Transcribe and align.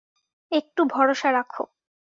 একটু 0.51 0.81
ভরসা 0.85 1.29
রাখো। 1.31 1.63